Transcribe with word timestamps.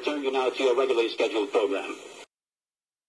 return 0.00 0.22
you 0.24 0.32
now 0.32 0.48
to 0.48 0.62
your 0.62 0.74
regularly 0.74 1.10
scheduled 1.10 1.52
program. 1.52 1.94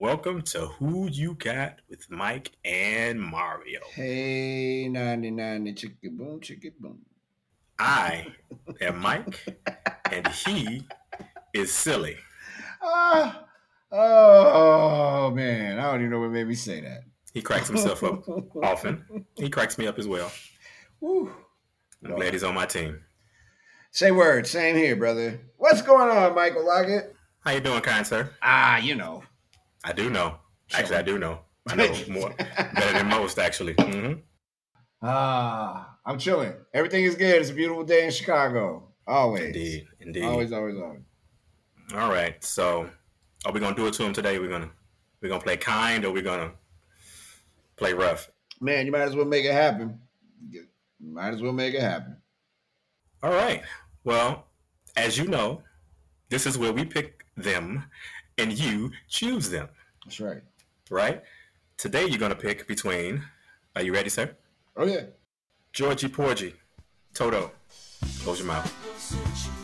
Welcome 0.02 0.42
to 0.42 0.66
Who 0.66 1.08
You 1.08 1.36
Got 1.36 1.80
with 1.90 2.06
Mike 2.12 2.52
and 2.66 3.18
Mario. 3.18 3.80
Hey, 3.94 4.90
99 4.90 5.64
the 5.64 5.74
chicken 5.74 6.18
boom, 6.18 6.42
chicken 6.42 6.74
boom. 6.82 7.00
I 7.80 8.28
am 8.82 9.00
Mike, 9.00 9.40
and 10.12 10.28
he 10.28 10.86
is 11.54 11.72
silly. 11.72 12.18
Ah, 12.84 13.46
oh, 13.90 15.32
man. 15.32 15.80
I 15.80 15.84
don't 15.84 16.02
even 16.02 16.12
know 16.12 16.20
what 16.20 16.32
made 16.32 16.48
me 16.48 16.56
say 16.56 16.82
that. 16.82 17.04
He 17.34 17.42
cracks 17.42 17.70
himself 17.70 18.04
up 18.04 18.28
often. 18.64 19.26
He 19.38 19.50
cracks 19.50 19.78
me 19.78 19.88
up 19.88 19.98
as 19.98 20.10
well. 20.10 20.30
Woo. 21.00 21.32
I'm 22.04 22.16
glad 22.16 22.34
he's 22.34 22.44
on 22.44 22.54
my 22.54 22.66
team. 22.66 23.00
Say 23.94 24.12
word. 24.12 24.48
Same 24.48 24.78
here, 24.78 24.96
brother. 24.96 25.42
What's 25.58 25.82
going 25.82 26.10
on, 26.10 26.34
Michael 26.34 26.66
Lockett? 26.66 27.14
How 27.42 27.52
you 27.52 27.60
doing, 27.60 27.82
kind 27.82 28.08
sir? 28.08 28.32
Ah, 28.42 28.78
you 28.78 28.96
know. 28.96 29.22
I 29.84 29.92
do 29.92 30.10
know. 30.10 30.38
Actually, 30.74 30.96
I 30.96 31.02
do 31.02 31.20
know. 31.20 31.40
I 31.68 31.76
know 31.76 31.94
more 32.10 32.30
better 32.38 32.94
than 32.94 33.08
most, 33.08 33.38
actually. 33.38 33.74
Mm-hmm. 33.76 34.20
Ah, 35.02 35.98
I'm 36.06 36.18
chilling. 36.18 36.54
Everything 36.74 37.04
is 37.04 37.16
good. 37.16 37.42
It's 37.42 37.50
a 37.50 37.54
beautiful 37.54 37.84
day 37.84 38.06
in 38.06 38.12
Chicago. 38.12 38.88
Always. 39.06 39.48
Indeed, 39.48 39.88
indeed. 40.00 40.24
Always, 40.24 40.54
always, 40.54 40.78
always. 40.78 41.02
All 41.94 42.10
right. 42.10 42.42
So, 42.42 42.90
are 43.44 43.52
we 43.52 43.60
gonna 43.60 43.76
do 43.76 43.88
it 43.88 43.94
to 43.96 44.06
him 44.06 44.14
today? 44.14 44.40
We're 44.40 44.48
gonna 44.50 44.72
we're 45.22 45.28
gonna 45.30 45.44
play 45.44 45.58
kind, 45.58 46.06
or 46.06 46.14
we're 46.14 46.22
gonna 46.24 46.52
play 47.76 47.92
rough. 47.92 48.30
Man, 48.62 48.86
you 48.86 48.92
might 48.94 49.02
as 49.02 49.18
well 49.18 49.26
make 49.26 49.44
it 49.44 49.52
happen. 49.52 50.00
You 50.50 50.66
might 51.02 51.34
as 51.34 51.42
well 51.42 51.52
make 51.52 51.74
it 51.74 51.82
happen. 51.82 52.21
All 53.24 53.32
right. 53.32 53.62
Well, 54.04 54.48
as 54.96 55.18
you 55.18 55.28
know, 55.28 55.62
this 56.30 56.46
is 56.46 56.58
where 56.58 56.74
we 56.74 56.86
pick 56.86 57.26
them, 57.38 57.86
and 58.38 58.52
you 58.52 58.92
choose 59.10 59.50
them. 59.50 59.70
That's 60.06 60.20
right. 60.20 60.42
Right. 60.90 61.22
Today 61.78 62.06
you're 62.06 62.20
gonna 62.20 62.36
pick 62.36 62.68
between. 62.68 63.24
Are 63.76 63.84
you 63.84 63.94
ready, 63.94 64.10
sir? 64.10 64.36
Oh, 64.76 64.86
yeah. 64.86 65.04
Georgy 65.72 66.08
Porgy, 66.08 66.56
Toto. 67.14 67.52
Close 68.24 68.40
your 68.40 68.48
mouth. 68.48 69.61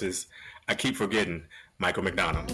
Versus, 0.00 0.28
I 0.66 0.74
keep 0.74 0.96
forgetting 0.96 1.44
Michael 1.78 2.02
McDonald. 2.02 2.50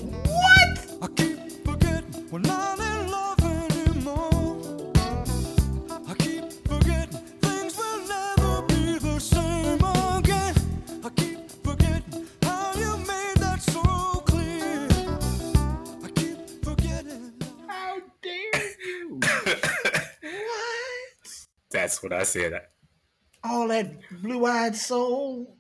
I 1.01 1.07
keep 1.15 1.65
forgetting 1.65 2.29
we're 2.29 2.41
not 2.41 2.81
in 2.81 3.09
love 3.09 3.39
anymore. 3.45 4.93
I 6.09 6.15
keep 6.15 6.51
forgetting 6.67 7.21
things 7.41 7.77
will 7.79 8.09
never 8.09 8.63
be 8.63 8.99
the 8.99 9.21
same 9.21 9.79
again. 10.19 10.55
I 11.05 11.09
keep 11.11 11.49
forgetting 11.63 12.27
how 12.43 12.75
you 12.75 12.97
made 13.07 13.37
that 13.37 13.63
so 13.63 13.83
clear. 14.27 14.89
I 16.03 16.09
keep 16.17 16.65
forgetting. 16.65 17.33
How 17.69 18.01
dare 18.23 18.63
you? 18.85 19.21
what? 20.21 21.29
That's 21.71 22.03
what 22.03 22.13
I 22.13 22.25
said. 22.25 22.61
All 23.45 23.69
that 23.69 23.95
blue 24.21 24.45
eyed 24.47 24.75
soul, 24.75 25.57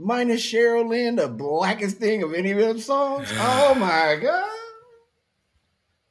minus 0.00 0.42
Cheryl 0.42 0.88
Lynn, 0.88 1.16
the 1.16 1.28
blackest 1.28 1.98
thing 1.98 2.22
of 2.22 2.34
any 2.34 2.50
of 2.52 2.58
them 2.58 2.78
songs. 2.78 3.28
Oh 3.32 3.74
my 3.78 4.18
God. 4.20 4.50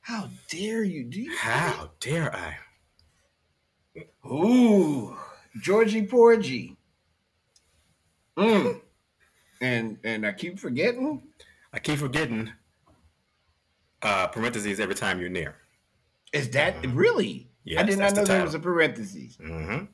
How 0.01 0.29
dare 0.47 0.83
you? 0.83 1.03
Do 1.03 1.21
you? 1.21 1.35
How 1.37 1.91
dare 1.99 2.35
I? 2.35 2.57
Ooh, 4.25 5.15
Georgy 5.61 6.05
Porgy. 6.05 6.77
Mm. 8.37 8.81
And 9.61 9.97
and 10.03 10.25
I 10.25 10.31
keep 10.31 10.57
forgetting. 10.57 11.23
I 11.73 11.79
keep 11.79 11.99
forgetting 11.99 12.51
uh, 14.01 14.27
parentheses 14.27 14.79
every 14.79 14.95
time 14.95 15.19
you're 15.19 15.29
near. 15.29 15.55
Is 16.31 16.49
that 16.51 16.75
really? 16.87 17.49
Yes, 17.63 17.81
I 17.81 17.83
did 17.83 17.99
not 17.99 18.01
that's 18.05 18.13
the 18.13 18.19
know 18.21 18.25
there 18.25 18.43
was 18.43 18.53
a 18.53 18.59
parentheses. 18.59 19.35
hmm 19.35 19.85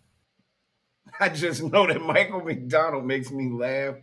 I 1.20 1.30
just 1.30 1.64
know 1.64 1.88
that 1.88 2.02
Michael 2.02 2.42
McDonald 2.42 3.06
makes 3.06 3.31
me 3.31 3.50
laugh 3.52 3.96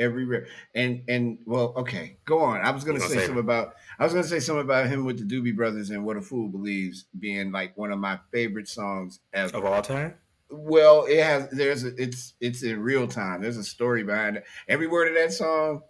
every 0.00 0.24
rip. 0.24 0.48
And 0.74 1.02
and 1.08 1.38
well, 1.44 1.74
okay, 1.76 2.16
go 2.24 2.40
on. 2.40 2.60
I 2.60 2.70
was 2.70 2.82
gonna 2.82 2.98
gonna 2.98 3.10
say 3.10 3.18
say 3.18 3.26
something 3.26 3.44
about 3.44 3.74
I 3.98 4.04
was 4.04 4.12
gonna 4.12 4.26
say 4.26 4.40
something 4.40 4.64
about 4.64 4.88
him 4.88 5.04
with 5.04 5.18
the 5.18 5.24
Doobie 5.24 5.54
Brothers 5.54 5.90
and 5.90 6.04
What 6.04 6.16
a 6.16 6.20
Fool 6.20 6.48
Believes 6.48 7.04
being 7.18 7.52
like 7.52 7.76
one 7.76 7.92
of 7.92 7.98
my 7.98 8.18
favorite 8.32 8.68
songs 8.68 9.20
ever. 9.32 9.56
Of 9.56 9.64
all 9.64 9.82
time? 9.82 10.14
Well, 10.50 11.04
it 11.04 11.22
has 11.22 11.48
there's 11.50 11.84
a, 11.84 11.94
it's 12.02 12.34
it's 12.40 12.62
in 12.62 12.80
real 12.80 13.06
time. 13.06 13.42
There's 13.42 13.58
a 13.58 13.64
story 13.64 14.02
behind 14.02 14.38
it. 14.38 14.44
Every 14.66 14.88
word 14.88 15.08
of 15.08 15.14
that 15.14 15.32
song 15.32 15.82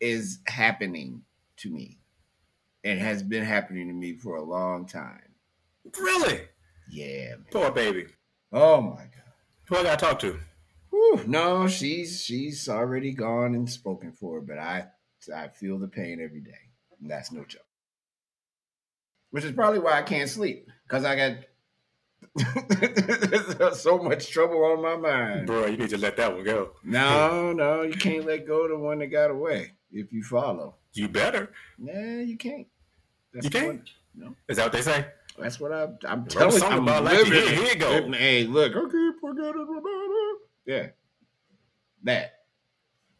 is 0.00 0.40
happening 0.46 1.22
to 1.58 1.70
me. 1.70 1.98
It 2.82 2.98
has 2.98 3.22
been 3.22 3.44
happening 3.44 3.88
to 3.88 3.94
me 3.94 4.16
for 4.16 4.36
a 4.36 4.42
long 4.42 4.86
time. 4.86 5.34
Really? 5.98 6.40
Yeah. 6.90 7.30
Man. 7.30 7.46
Poor 7.50 7.70
baby. 7.70 8.06
Oh 8.52 8.80
my 8.80 8.96
god. 8.96 9.25
Who 9.68 9.76
I 9.76 9.82
gotta 9.82 9.96
talk 10.04 10.18
to? 10.20 10.38
Whew, 10.90 11.24
no, 11.26 11.66
she's 11.66 12.22
she's 12.22 12.68
already 12.68 13.12
gone 13.12 13.54
and 13.54 13.68
spoken 13.68 14.12
for, 14.12 14.40
but 14.40 14.58
I 14.58 14.86
I 15.34 15.48
feel 15.48 15.78
the 15.78 15.88
pain 15.88 16.20
every 16.22 16.40
day. 16.40 16.52
And 17.00 17.10
that's 17.10 17.32
no 17.32 17.44
joke. 17.44 17.62
Which 19.30 19.44
is 19.44 19.52
probably 19.52 19.80
why 19.80 19.98
I 19.98 20.02
can't 20.02 20.30
sleep 20.30 20.68
because 20.86 21.04
I 21.04 21.16
got 21.16 21.36
so 23.76 23.98
much 23.98 24.30
trouble 24.30 24.64
on 24.64 24.82
my 24.82 24.96
mind. 24.96 25.46
Bro, 25.46 25.66
you 25.66 25.76
need 25.76 25.90
to 25.90 25.98
let 25.98 26.16
that 26.16 26.34
one 26.34 26.44
go. 26.44 26.70
No, 26.82 27.52
no, 27.52 27.82
you 27.82 27.94
can't 27.94 28.24
let 28.24 28.46
go 28.46 28.64
of 28.64 28.70
the 28.70 28.78
one 28.78 29.00
that 29.00 29.08
got 29.08 29.30
away 29.30 29.72
if 29.92 30.12
you 30.12 30.22
follow. 30.22 30.76
You 30.92 31.08
better. 31.08 31.50
Nah, 31.78 32.20
you 32.20 32.36
can't. 32.36 32.66
That's 33.34 33.44
You 33.44 33.50
can't? 33.50 33.82
No, 34.14 34.34
Is 34.48 34.56
that 34.56 34.64
what 34.64 34.72
they 34.72 34.80
say? 34.82 35.06
That's 35.38 35.60
what 35.60 35.72
I'm. 35.72 35.98
I'm 36.06 36.26
telling 36.26 36.56
you. 36.56 36.62
I'm 36.62 36.82
about 36.82 37.04
like 37.04 37.18
living 37.18 37.32
here, 37.32 37.48
here 37.48 37.72
you 37.72 37.76
go. 37.76 38.12
Hey, 38.12 38.44
look, 38.44 38.72
forgetting 38.72 39.78
about 39.78 39.82
it. 39.84 40.38
Yeah, 40.66 40.86
that. 42.04 42.32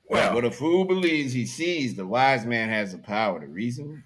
Well, 0.08 0.34
what 0.34 0.44
a 0.44 0.50
fool 0.50 0.84
believes 0.84 1.32
he 1.32 1.46
sees, 1.46 1.96
the 1.96 2.06
wise 2.06 2.46
man 2.46 2.68
has 2.68 2.92
the 2.92 2.98
power 2.98 3.40
to 3.40 3.46
reason 3.46 4.04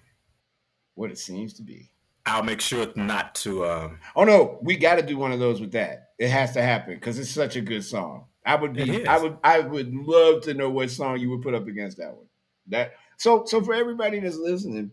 what 0.95 1.11
it 1.11 1.17
seems 1.19 1.53
to 1.53 1.63
be. 1.63 1.91
I'll 2.25 2.43
make 2.43 2.61
sure 2.61 2.87
not 2.95 3.35
to. 3.35 3.65
Um, 3.65 3.99
Oh 4.15 4.23
no, 4.23 4.59
we 4.61 4.77
got 4.77 4.95
to 4.95 5.01
do 5.01 5.17
one 5.17 5.31
of 5.31 5.39
those 5.39 5.61
with 5.61 5.71
that. 5.73 6.09
It 6.19 6.29
has 6.29 6.53
to 6.53 6.61
happen 6.61 6.95
because 6.95 7.17
it's 7.19 7.29
such 7.29 7.55
a 7.55 7.61
good 7.61 7.83
song. 7.83 8.25
I 8.45 8.55
would 8.55 8.73
be. 8.73 9.05
I 9.07 9.17
would, 9.17 9.37
I 9.43 9.59
would 9.59 9.93
love 9.93 10.43
to 10.43 10.53
know 10.53 10.69
what 10.69 10.89
song 10.89 11.19
you 11.19 11.29
would 11.31 11.41
put 11.41 11.53
up 11.53 11.67
against 11.67 11.97
that 11.97 12.15
one. 12.15 12.25
That 12.67 12.93
so, 13.17 13.45
so 13.45 13.61
for 13.61 13.73
everybody 13.73 14.19
that's 14.19 14.37
listening, 14.37 14.91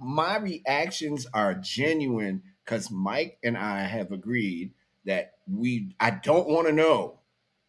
my 0.00 0.38
reactions 0.38 1.26
are 1.34 1.54
genuine 1.54 2.42
because 2.64 2.90
Mike 2.90 3.38
and 3.44 3.56
I 3.56 3.82
have 3.82 4.12
agreed 4.12 4.72
that 5.04 5.34
we, 5.46 5.94
I 6.00 6.10
don't 6.10 6.48
want 6.48 6.66
to 6.68 6.72
know 6.72 7.20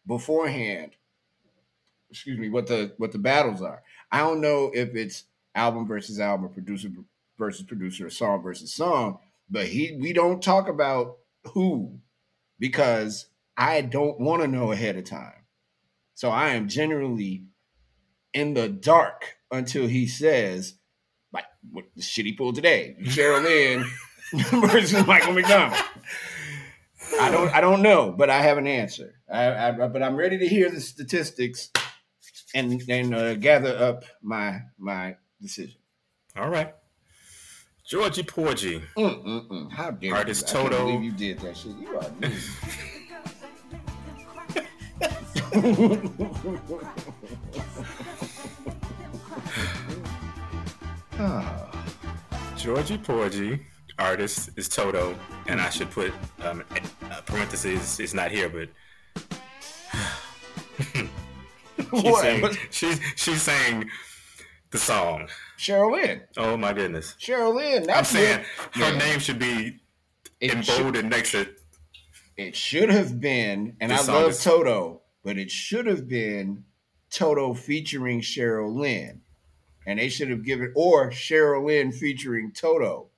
beforehand. 0.06 0.92
Excuse 2.10 2.38
me, 2.38 2.50
what 2.50 2.66
the 2.66 2.92
what 2.98 3.12
the 3.12 3.18
battles 3.18 3.62
are. 3.62 3.82
I 4.10 4.18
don't 4.18 4.42
know 4.42 4.70
if 4.74 4.94
it's 4.94 5.24
album 5.54 5.86
versus 5.86 6.20
album, 6.20 6.50
producer 6.50 6.88
versus 7.38 7.64
producer, 7.64 8.10
song 8.10 8.42
versus 8.42 8.74
song. 8.74 9.18
But 9.48 9.66
he, 9.66 9.96
we 9.98 10.12
don't 10.12 10.42
talk 10.42 10.68
about 10.68 11.18
who 11.54 12.00
because 12.58 13.26
I 13.56 13.80
don't 13.80 14.20
want 14.20 14.42
to 14.42 14.48
know 14.48 14.72
ahead 14.72 14.96
of 14.96 15.04
time. 15.04 15.46
So 16.14 16.30
I 16.30 16.50
am 16.50 16.68
generally 16.68 17.44
in 18.32 18.54
the 18.54 18.68
dark 18.68 19.36
until 19.50 19.86
he 19.86 20.06
says, 20.06 20.74
what 21.70 21.84
the 21.96 22.02
shit 22.02 22.26
he 22.26 22.32
pulled 22.32 22.54
today, 22.56 22.96
Cheryl 23.02 23.42
Lynn 23.42 23.84
versus 24.68 25.06
Michael 25.06 25.32
McDonald. 25.34 25.78
I 27.20 27.30
don't, 27.30 27.54
I 27.54 27.60
don't 27.60 27.82
know, 27.82 28.10
but 28.12 28.30
I 28.30 28.40
have 28.42 28.58
an 28.58 28.66
answer. 28.66 29.14
I, 29.30 29.68
I, 29.68 29.72
but 29.88 30.02
I'm 30.02 30.16
ready 30.16 30.38
to 30.38 30.48
hear 30.48 30.70
the 30.70 30.80
statistics 30.80 31.70
and 32.54 32.82
and 32.88 33.14
uh, 33.14 33.34
gather 33.34 33.76
up 33.76 34.04
my 34.22 34.60
my 34.78 35.16
decision. 35.40 35.76
all 36.36 36.48
right. 36.48 36.74
Georgy 37.84 38.22
Porgy. 38.22 38.80
Mm, 38.96 39.24
mm, 39.26 39.48
mm. 39.48 39.72
How 39.72 39.90
dare 39.90 40.14
Artist 40.14 40.50
you? 40.52 40.60
I 40.60 40.62
Toto. 40.62 40.86
believe 40.86 41.02
you 41.02 41.12
did 41.12 41.40
that 41.40 41.56
shit. 41.56 41.72
You 41.76 41.98
are 41.98 42.10
Georgy 52.56 52.98
Porgy. 52.98 53.60
Artist 53.98 54.50
is 54.56 54.68
Toto, 54.68 55.14
and 55.46 55.60
I 55.60 55.68
should 55.70 55.90
put 55.90 56.12
um, 56.42 56.64
uh, 57.04 57.20
parentheses. 57.26 58.00
It's 58.00 58.14
not 58.14 58.30
here, 58.30 58.48
but 58.48 58.68
She 60.94 61.08
What? 61.90 62.22
sang, 62.22 62.40
What? 62.40 62.58
she 62.70 62.94
she 63.16 63.34
sang 63.34 63.88
the 64.70 64.78
song. 64.78 65.28
Cheryl 65.58 65.92
Lynn. 65.92 66.22
Oh 66.38 66.56
my 66.56 66.72
goodness! 66.72 67.14
Cheryl 67.20 67.54
Lynn. 67.54 67.88
I'm 67.90 68.04
saying 68.04 68.44
her 68.72 68.92
Yeah. 68.92 68.98
name 68.98 69.18
should 69.20 69.38
be 69.38 69.80
It 70.40 70.64
should- 70.64 71.04
next 71.04 71.32
to 71.32 71.48
It 72.36 72.56
should 72.56 72.88
have 72.88 73.20
been, 73.20 73.76
and 73.80 73.92
I 73.92 74.00
love 74.06 74.30
is- 74.30 74.42
Toto, 74.42 75.02
but 75.22 75.36
it 75.38 75.50
should 75.50 75.86
have 75.86 76.08
been 76.08 76.64
Toto 77.10 77.52
featuring 77.54 78.22
Cheryl 78.22 78.74
Lynn. 78.74 79.20
And 79.86 79.98
they 79.98 80.08
should 80.08 80.30
have 80.30 80.44
given, 80.44 80.72
or 80.76 81.10
Cheryl 81.10 81.66
Lynn 81.66 81.90
featuring 81.92 82.52
Toto. 82.52 83.08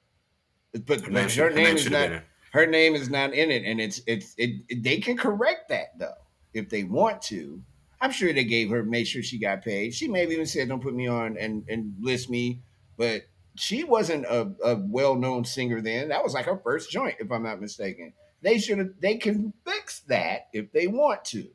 But, 0.86 1.02
her 1.02 1.10
name. 1.10 1.28
her 1.28 1.50
name 1.50 1.76
is 1.76 1.90
not 1.90 2.22
her 2.52 2.66
name 2.66 2.94
is 2.94 3.10
not 3.10 3.32
in 3.34 3.50
it, 3.50 3.64
and 3.64 3.80
it's 3.80 4.00
it's 4.06 4.34
it, 4.38 4.62
it- 4.68 4.82
they 4.82 4.98
can 4.98 5.16
correct 5.16 5.68
that 5.68 5.98
though 5.98 6.14
if 6.52 6.68
they 6.68 6.84
want 6.84 7.20
to. 7.22 7.62
I'm 8.00 8.10
sure 8.10 8.32
they 8.32 8.44
gave 8.44 8.70
her 8.70 8.82
made 8.82 9.04
sure 9.04 9.22
she 9.22 9.38
got 9.38 9.62
paid. 9.62 9.94
She 9.94 10.08
may 10.08 10.20
have 10.20 10.32
even 10.32 10.46
said, 10.46 10.68
"Don't 10.68 10.82
put 10.82 10.94
me 10.94 11.06
on 11.06 11.36
and 11.36 11.64
and 11.68 11.94
list 12.00 12.28
me," 12.30 12.62
but 12.96 13.22
she 13.56 13.84
wasn't 13.84 14.24
a, 14.24 14.52
a 14.64 14.76
well 14.76 15.14
known 15.14 15.44
singer 15.44 15.80
then. 15.80 16.08
That 16.08 16.24
was 16.24 16.34
like 16.34 16.46
her 16.46 16.58
first 16.58 16.90
joint, 16.90 17.16
if 17.20 17.30
I'm 17.30 17.42
not 17.44 17.60
mistaken. 17.60 18.12
They 18.42 18.58
should 18.58 18.78
have. 18.78 18.90
They 19.00 19.16
can 19.16 19.52
fix 19.64 20.00
that 20.08 20.48
if 20.52 20.72
they 20.72 20.86
want 20.86 21.24
to. 21.26 21.48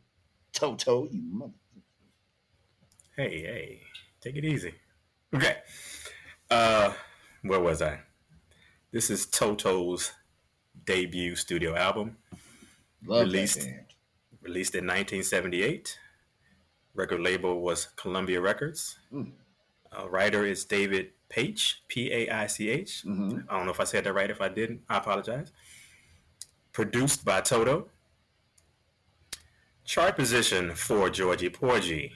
Toto, 0.53 1.07
you 1.11 1.21
mother. 1.23 1.53
Hey, 3.15 3.41
hey, 3.41 3.81
take 4.21 4.35
it 4.37 4.45
easy. 4.45 4.73
Okay. 5.33 5.57
Uh, 6.49 6.93
where 7.43 7.59
was 7.59 7.81
I? 7.81 7.99
This 8.91 9.09
is 9.09 9.25
Toto's 9.27 10.11
debut 10.85 11.35
studio 11.35 11.75
album, 11.75 12.17
Love 13.05 13.25
Released. 13.25 13.67
released 14.41 14.73
in 14.73 14.85
1978. 14.85 15.99
Record 16.95 17.21
label 17.21 17.61
was 17.61 17.85
Columbia 17.95 18.41
Records. 18.41 18.97
Mm. 19.13 19.31
Uh, 19.91 20.09
writer 20.09 20.45
is 20.45 20.65
David 20.65 21.11
Paich, 21.29 21.75
P 21.87 22.11
A 22.11 22.29
I 22.29 22.47
C 22.47 22.69
H. 22.69 23.03
Mhm. 23.05 23.45
I 23.47 23.55
don't 23.57 23.65
know 23.65 23.71
if 23.71 23.79
I 23.79 23.83
said 23.83 24.03
that 24.05 24.13
right. 24.13 24.29
If 24.29 24.41
I 24.41 24.49
didn't, 24.49 24.81
I 24.89 24.97
apologize. 24.97 25.51
Produced 26.73 27.23
by 27.23 27.41
Toto. 27.41 27.89
Chart 29.85 30.15
position 30.15 30.73
for 30.75 31.09
Georgy 31.09 31.49
Porgy. 31.49 32.11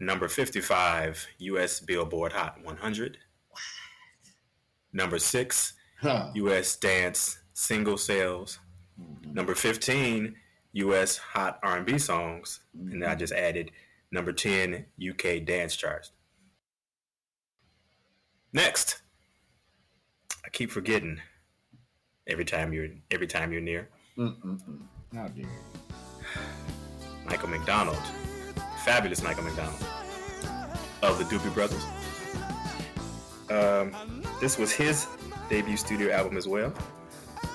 Number 0.00 0.28
55, 0.28 1.26
U.S. 1.38 1.80
Billboard 1.80 2.32
Hot 2.32 2.56
100. 2.64 3.18
Number 4.92 5.18
6, 5.18 5.74
Huh. 6.00 6.30
U.S. 6.34 6.76
Dance 6.76 7.40
Single 7.52 7.98
Sales. 7.98 8.58
Mm-hmm. 9.00 9.34
Number 9.34 9.54
15, 9.54 10.34
U.S. 10.72 11.18
Hot 11.18 11.58
R&B 11.62 11.98
Songs. 11.98 12.60
And 12.74 13.04
I 13.04 13.08
mm-hmm. 13.08 13.18
just 13.18 13.32
added 13.34 13.70
number 14.10 14.32
10, 14.32 14.86
UK 15.10 15.44
Dance 15.44 15.76
Charts. 15.76 16.12
Next, 18.52 19.02
I 20.44 20.48
keep 20.48 20.70
forgetting 20.70 21.20
every 22.26 22.44
time 22.44 22.72
you're 22.72 22.88
every 23.10 23.26
time 23.28 23.52
you're 23.52 23.60
near. 23.60 23.88
Mm-mm-mm. 24.18 24.80
How 25.14 25.28
dare 25.28 25.44
you? 25.44 25.46
Michael 27.24 27.48
McDonald, 27.48 28.02
fabulous 28.84 29.22
Michael 29.22 29.44
McDonald 29.44 29.84
of 31.02 31.18
the 31.18 31.24
Doobie 31.24 31.52
Brothers. 31.54 31.84
Um, 33.50 34.22
this 34.40 34.58
was 34.58 34.72
his 34.72 35.06
debut 35.48 35.76
studio 35.76 36.12
album 36.12 36.36
as 36.36 36.46
well, 36.46 36.72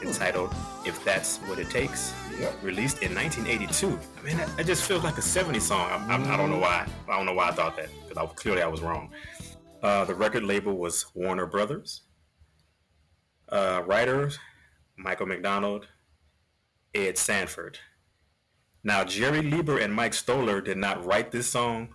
entitled 0.04 0.54
"If 0.86 1.04
That's 1.06 1.38
What 1.40 1.60
It 1.60 1.70
Takes," 1.70 2.14
released 2.62 3.02
in 3.02 3.16
1982. 3.16 3.88
I 4.20 4.22
mean, 4.24 4.38
that, 4.38 4.58
that 4.58 4.66
just 4.66 4.84
feels 4.84 5.04
like 5.04 5.18
a 5.18 5.22
70s 5.22 5.62
song. 5.62 5.90
I, 5.90 6.16
I, 6.16 6.34
I 6.34 6.38
don't 6.38 6.50
know 6.52 6.60
why. 6.60 6.88
I 7.08 7.18
don't 7.18 7.26
know 7.26 7.34
why 7.34 7.50
I 7.50 7.52
thought 7.52 7.76
that 7.78 7.90
because 8.08 8.18
I, 8.18 8.26
clearly 8.34 8.62
I 8.62 8.68
was 8.68 8.82
wrong. 8.82 9.12
Uh, 9.82 10.04
the 10.06 10.16
record 10.16 10.44
label 10.44 10.78
was 10.78 11.06
Warner 11.14 11.46
Brothers. 11.46 12.02
Uh, 13.50 13.84
writers 13.86 14.40
Michael 14.98 15.28
McDonald, 15.28 15.88
Ed 16.94 17.18
Sanford. 17.18 17.78
Now, 18.86 19.04
Jerry 19.04 19.42
Leiber 19.42 19.80
and 19.80 19.92
Mike 19.94 20.14
Stoller 20.14 20.62
did 20.62 20.78
not 20.78 21.04
write 21.04 21.32
this 21.32 21.48
song, 21.50 21.90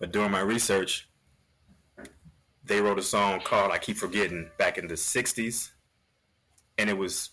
but 0.00 0.10
during 0.10 0.30
my 0.30 0.40
research, 0.40 1.06
they 2.64 2.80
wrote 2.80 2.98
a 2.98 3.02
song 3.02 3.40
called 3.44 3.70
I 3.72 3.78
Keep 3.78 3.98
Forgetting 3.98 4.48
back 4.58 4.78
in 4.78 4.88
the 4.88 4.94
60s. 4.94 5.70
And 6.78 6.88
it 6.88 6.96
was 6.96 7.30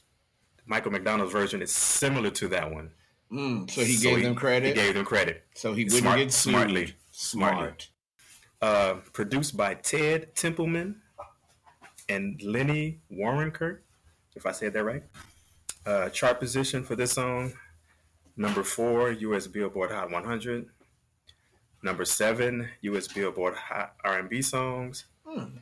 Michael 0.66 0.92
McDonald's 0.92 1.31
version 1.31 1.62
is 1.62 1.72
similar 1.72 2.30
to 2.31 2.50
that 2.50 2.69
one. 2.69 2.92
Mm, 3.31 3.72
so 3.72 3.81
he 3.81 3.94
So 3.94 4.10
gave 4.10 4.24
them 4.24 4.36
credit. 4.36 4.68
He 4.68 4.74
gave 4.74 4.94
them 4.95 5.06
credit. 5.06 5.44
so 5.56 5.74
he 5.74 5.86
wouldn't 5.86 6.01
Smart- 6.01 6.18
get 6.19 6.31
sued. 6.33 6.51
smartly. 6.51 6.95
Smart. 7.12 7.54
Smartly. 7.56 7.86
Uh, 8.62 8.95
produced 9.13 9.56
by 9.56 9.74
Ted 9.75 10.36
Templeman 10.36 11.01
and 12.10 12.42
Lenny 12.44 13.00
Waronker, 13.12 13.80
if 14.36 14.45
I 14.45 14.51
said 14.51 14.74
that 14.74 14.83
right. 14.83 15.04
Uh, 15.86 16.10
chart 16.10 16.39
position 16.42 16.83
for 16.83 16.95
this 16.95 17.13
song, 17.13 17.54
number 18.37 18.63
four, 18.63 19.11
U.S. 19.11 19.47
Billboard 19.47 19.91
Hot 19.91 20.09
100. 20.11 20.67
Number 21.83 22.05
seven, 22.05 22.69
U.S. 22.81 23.07
Billboard 23.07 23.55
Hot 23.55 23.93
R&B 24.03 24.41
Songs. 24.41 25.05
Hmm. 25.25 25.57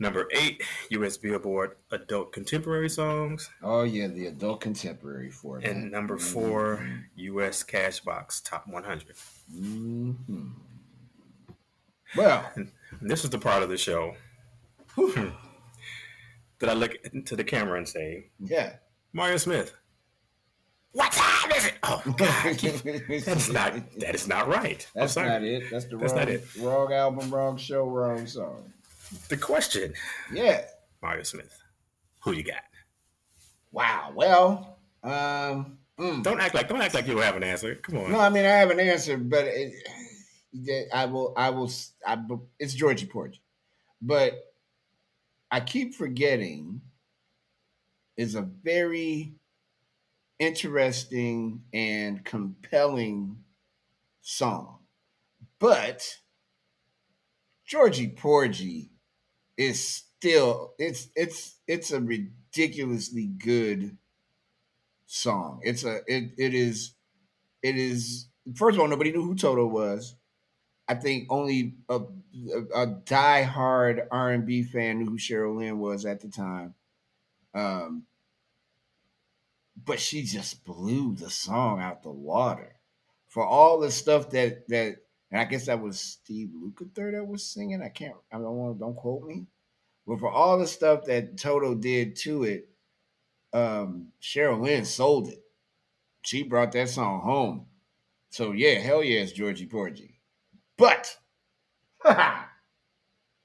Number 0.00 0.26
eight, 0.32 0.60
U.S. 0.90 1.16
Billboard 1.16 1.76
Adult 1.92 2.32
Contemporary 2.32 2.88
Songs. 2.90 3.48
Oh 3.62 3.84
yeah, 3.84 4.08
the 4.08 4.26
adult 4.26 4.60
contemporary 4.60 5.30
format. 5.30 5.70
And 5.70 5.92
number 5.92 6.18
four, 6.18 6.84
U.S. 7.14 7.62
Cashbox 7.62 8.42
Top 8.44 8.66
100. 8.66 9.14
Mhm. 9.54 10.50
Well, 12.16 12.50
And 12.56 12.70
this 13.00 13.22
is 13.24 13.30
the 13.30 13.38
part 13.38 13.62
of 13.62 13.68
the 13.68 13.76
show 13.76 14.14
that 14.96 16.68
I 16.68 16.72
look 16.72 16.94
into 17.12 17.36
the 17.36 17.44
camera 17.44 17.78
and 17.78 17.88
say, 17.88 18.30
yeah. 18.40 18.76
Mario 19.12 19.36
Smith. 19.36 19.74
What 20.94 21.10
time 21.12 21.50
is 21.52 21.66
it? 21.66 21.74
Oh 21.82 22.00
God, 22.16 22.56
that's 23.24 23.48
not 23.50 23.74
that 23.98 24.14
is 24.14 24.28
not 24.28 24.46
right. 24.48 24.86
That's 24.94 25.16
not 25.16 25.42
it. 25.42 25.64
That's 25.70 25.86
the 25.86 25.96
That's 25.96 26.12
wrong, 26.12 26.20
not 26.20 26.28
it. 26.28 26.44
wrong 26.60 26.92
album, 26.92 27.30
wrong 27.30 27.56
show, 27.56 27.84
wrong 27.84 28.26
song. 28.26 28.72
The 29.28 29.36
question, 29.36 29.92
Yeah. 30.32 30.62
Mario 31.02 31.24
Smith, 31.24 31.52
who 32.22 32.32
you 32.32 32.44
got? 32.44 32.62
Wow. 33.72 34.12
Well, 34.14 34.78
um, 35.02 35.78
mm. 35.98 36.22
Don't 36.22 36.40
act 36.40 36.54
like 36.54 36.68
don't 36.68 36.80
act 36.80 36.94
like 36.94 37.06
you 37.08 37.14
don't 37.14 37.22
have 37.24 37.36
an 37.36 37.42
answer. 37.44 37.74
Come 37.74 37.98
on. 37.98 38.12
no, 38.12 38.20
I 38.20 38.28
mean 38.30 38.44
I 38.44 38.50
have 38.50 38.70
an 38.70 38.78
answer, 38.80 39.18
but 39.18 39.44
it, 39.46 39.72
yeah, 40.52 40.82
I 40.94 41.06
will, 41.06 41.34
I 41.36 41.50
will, 41.50 41.70
I, 42.06 42.16
it's 42.60 42.72
Georgy 42.72 43.06
Porgy, 43.06 43.42
but 44.00 44.34
I 45.50 45.58
keep 45.58 45.96
forgetting 45.96 46.80
is 48.16 48.36
a 48.36 48.42
very 48.42 49.34
interesting 50.38 51.62
and 51.72 52.24
compelling 52.24 53.44
song, 54.20 54.78
but 55.58 56.18
Georgy 57.66 58.08
Porgy 58.08 58.90
is 59.56 59.82
still 59.82 60.74
it's 60.78 61.08
it's 61.14 61.58
it's 61.66 61.92
a 61.92 62.00
ridiculously 62.00 63.26
good 63.26 63.96
song. 65.06 65.60
It's 65.62 65.84
a 65.84 66.00
it 66.06 66.32
it 66.36 66.54
is 66.54 66.94
it 67.62 67.76
is 67.76 68.28
first 68.54 68.76
of 68.76 68.80
all 68.80 68.88
nobody 68.88 69.12
knew 69.12 69.22
who 69.22 69.34
Toto 69.34 69.66
was. 69.66 70.16
I 70.86 70.94
think 70.94 71.28
only 71.30 71.76
a, 71.88 72.00
a, 72.54 72.82
a 72.82 72.86
die-hard 72.86 74.02
R&B 74.10 74.64
fan 74.64 74.98
knew 74.98 75.06
who 75.06 75.16
Cheryl 75.16 75.56
Lynn 75.56 75.78
was 75.78 76.04
at 76.04 76.20
the 76.20 76.28
time. 76.28 76.74
Um, 77.54 78.04
but 79.82 80.00
she 80.00 80.22
just 80.22 80.64
blew 80.64 81.14
the 81.14 81.30
song 81.30 81.80
out 81.80 82.02
the 82.02 82.10
water 82.10 82.76
for 83.28 83.44
all 83.44 83.80
the 83.80 83.90
stuff 83.90 84.30
that 84.30 84.68
that 84.68 84.96
and 85.30 85.40
I 85.40 85.44
guess 85.44 85.66
that 85.66 85.82
was 85.82 85.98
Steve 85.98 86.50
Lukather 86.54 87.12
that 87.12 87.26
was 87.26 87.44
singing. 87.44 87.82
I 87.82 87.88
can't 87.88 88.14
I 88.32 88.36
don't 88.36 88.56
want 88.56 88.76
to 88.76 88.80
don't 88.80 88.94
quote 88.94 89.24
me. 89.24 89.46
But 90.06 90.20
for 90.20 90.30
all 90.30 90.58
the 90.58 90.66
stuff 90.66 91.06
that 91.06 91.38
Toto 91.38 91.74
did 91.74 92.14
to 92.16 92.44
it, 92.44 92.68
um, 93.52 94.08
Cheryl 94.20 94.60
Lynn 94.60 94.84
sold 94.84 95.28
it. 95.28 95.42
She 96.22 96.42
brought 96.42 96.72
that 96.72 96.90
song 96.90 97.22
home. 97.22 97.66
So 98.30 98.52
yeah, 98.52 98.78
hell 98.80 99.00
it's 99.02 99.32
Georgy 99.32 99.66
Porgy. 99.66 100.20
But 100.76 101.16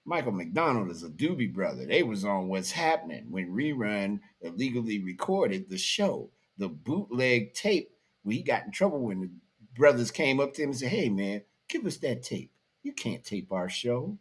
Michael 0.09 0.31
McDonald 0.31 0.89
is 0.89 1.03
a 1.03 1.09
doobie 1.09 1.53
brother. 1.53 1.85
They 1.85 2.01
was 2.01 2.25
on 2.25 2.47
What's 2.47 2.71
Happening 2.71 3.27
when 3.29 3.53
Rerun 3.53 4.21
illegally 4.41 4.97
recorded 5.03 5.69
the 5.69 5.77
show, 5.77 6.31
the 6.57 6.67
bootleg 6.67 7.53
tape. 7.53 7.91
he 8.27 8.41
got 8.41 8.65
in 8.65 8.71
trouble 8.71 9.01
when 9.01 9.21
the 9.21 9.29
brothers 9.75 10.09
came 10.09 10.39
up 10.39 10.55
to 10.55 10.63
him 10.63 10.69
and 10.69 10.79
said, 10.79 10.89
"Hey 10.89 11.09
man, 11.09 11.43
give 11.67 11.85
us 11.85 11.97
that 11.97 12.23
tape. 12.23 12.51
You 12.81 12.91
can't 12.93 13.23
tape 13.23 13.51
our 13.51 13.69
show." 13.69 14.17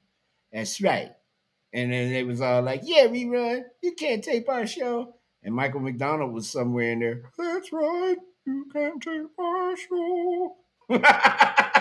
That's 0.52 0.78
right. 0.82 1.12
And 1.72 1.90
then 1.90 2.12
they 2.12 2.22
was 2.22 2.42
all 2.42 2.60
like, 2.60 2.82
"Yeah, 2.84 3.06
Rerun, 3.06 3.64
you 3.82 3.92
can't 3.92 4.22
tape 4.22 4.50
our 4.50 4.66
show." 4.66 5.14
And 5.42 5.54
Michael 5.54 5.80
McDonald 5.80 6.34
was 6.34 6.50
somewhere 6.50 6.92
in 6.92 6.98
there. 6.98 7.22
That's 7.38 7.72
right. 7.72 8.18
You 8.44 8.66
can't 8.74 9.02
tape 9.02 9.38
our 9.38 9.74
show. 9.74 10.56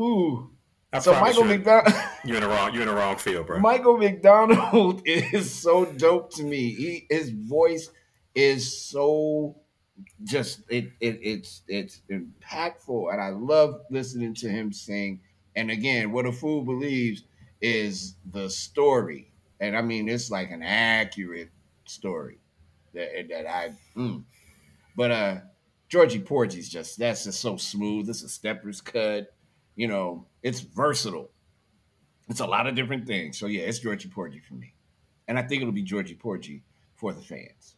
Who? 0.00 0.48
I 0.94 0.98
So 1.00 1.12
Michael 1.20 1.42
you, 1.42 1.48
McDonald. 1.58 1.94
you're 2.24 2.36
in 2.36 2.42
the 2.42 2.48
wrong. 2.48 2.72
You're 2.72 2.84
in 2.84 2.88
the 2.88 2.94
wrong 2.94 3.16
field, 3.16 3.46
bro. 3.46 3.58
Michael 3.58 3.98
McDonald 3.98 5.02
is 5.04 5.52
so 5.52 5.84
dope 5.84 6.32
to 6.36 6.42
me. 6.42 6.70
He 6.70 7.06
his 7.10 7.28
voice 7.28 7.90
is 8.34 8.80
so 8.80 9.56
just 10.24 10.62
it, 10.70 10.86
it 11.00 11.18
it's 11.22 11.60
it's 11.68 12.00
impactful 12.10 13.12
and 13.12 13.20
I 13.20 13.28
love 13.28 13.82
listening 13.90 14.32
to 14.36 14.48
him 14.48 14.72
sing. 14.72 15.20
And 15.54 15.70
again, 15.70 16.12
what 16.12 16.24
a 16.24 16.32
fool 16.32 16.62
believes 16.62 17.24
is 17.60 18.14
the 18.32 18.48
story. 18.48 19.30
And 19.60 19.76
I 19.76 19.82
mean 19.82 20.08
it's 20.08 20.30
like 20.30 20.50
an 20.50 20.62
accurate 20.62 21.50
story 21.84 22.38
that 22.94 23.28
that 23.28 23.46
I 23.46 23.72
mm. 23.94 24.24
but 24.96 25.10
uh 25.10 25.36
Georgy 25.90 26.20
Porgy's 26.20 26.70
just 26.70 26.98
that's 26.98 27.24
just 27.24 27.40
so 27.40 27.58
smooth. 27.58 28.08
It's 28.08 28.22
a 28.22 28.30
stepper's 28.30 28.80
cut, 28.80 29.30
you 29.76 29.88
know, 29.88 30.26
it's 30.42 30.60
versatile. 30.60 31.30
It's 32.28 32.40
a 32.40 32.46
lot 32.46 32.66
of 32.66 32.74
different 32.74 33.06
things. 33.06 33.38
So 33.38 33.46
yeah, 33.46 33.62
it's 33.62 33.78
Georgy 33.78 34.08
Porgy 34.08 34.40
for 34.40 34.54
me. 34.54 34.74
And 35.26 35.38
I 35.38 35.42
think 35.42 35.62
it'll 35.62 35.72
be 35.72 35.82
Georgy 35.82 36.14
Porgy 36.14 36.62
for 36.96 37.12
the 37.12 37.20
fans. 37.20 37.76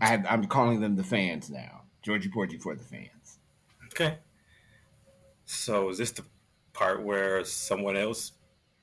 I 0.00 0.06
have, 0.06 0.26
I'm 0.28 0.46
calling 0.46 0.80
them 0.80 0.96
the 0.96 1.04
fans 1.04 1.50
now. 1.50 1.82
Georgy 2.02 2.28
Porgy 2.28 2.58
for 2.58 2.74
the 2.74 2.82
fans. 2.82 3.38
Okay. 3.86 4.18
So 5.44 5.90
is 5.90 5.98
this 5.98 6.12
the 6.12 6.24
part 6.72 7.02
where 7.02 7.44
someone 7.44 7.96
else 7.96 8.32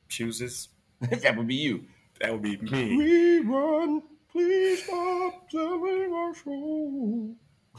chooses? 0.07 0.69
that 1.01 1.35
would 1.35 1.47
be 1.47 1.55
you. 1.55 1.85
That 2.21 2.31
would 2.31 2.41
be 2.41 2.57
me. 2.57 3.43
Rerun, 3.43 4.01
please 4.31 4.83
stop 4.83 5.49
telling 5.49 6.13
our 6.13 6.33
show. 6.35 7.35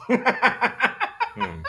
Hmm. 1.32 1.62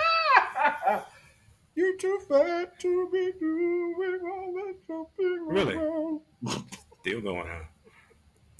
You're 1.76 1.96
too 1.98 2.20
fat 2.28 2.80
to 2.82 3.10
be 3.12 3.32
doing 3.40 4.20
all 4.26 4.54
that 4.54 4.76
jumping 4.88 5.46
Really? 5.48 5.76
around. 5.76 6.20
Still 7.02 7.22
going 7.22 7.50
on. 7.50 7.62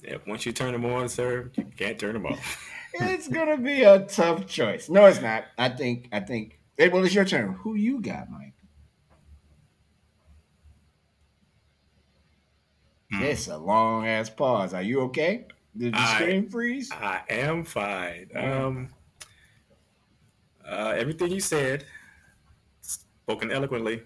Yeah, 0.02 0.16
once 0.26 0.46
you 0.46 0.52
turn 0.52 0.72
them 0.72 0.84
on, 0.86 1.08
sir, 1.08 1.50
you 1.56 1.64
can't 1.76 1.98
turn 1.98 2.14
them 2.14 2.26
off. 2.26 2.68
it's 2.94 3.28
gonna 3.28 3.56
be 3.58 3.82
a 3.82 4.00
tough 4.00 4.46
choice. 4.46 4.88
No, 4.88 5.04
it's 5.06 5.20
not. 5.20 5.44
I 5.58 5.68
think. 5.68 6.08
I 6.10 6.20
think. 6.20 6.58
Hey, 6.76 6.88
well, 6.88 7.04
it's 7.04 7.14
your 7.14 7.24
turn. 7.24 7.52
Who 7.60 7.74
you 7.74 8.00
got, 8.00 8.28
Mike? 8.30 8.54
Hmm. 13.12 13.22
It's 13.22 13.46
a 13.48 13.56
long 13.58 14.06
ass 14.06 14.30
pause. 14.30 14.74
Are 14.74 14.82
you 14.82 15.02
okay? 15.02 15.46
Did 15.76 15.94
the 15.94 15.98
I- 16.00 16.14
screen 16.14 16.48
freeze? 16.48 16.90
I 16.92 17.20
am 17.28 17.64
fine. 17.64 18.30
Um, 18.34 18.88
uh, 20.66 20.94
everything 20.96 21.30
you 21.30 21.40
said, 21.40 21.84
spoken 23.22 23.50
eloquently, 23.50 24.02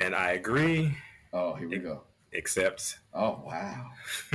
and 0.00 0.14
I 0.14 0.32
agree, 0.32 0.94
Oh, 1.32 1.54
here 1.54 1.68
we 1.68 1.78
go. 1.78 2.02
except 2.32 2.98
Oh 3.14 3.42
wow. 3.46 3.90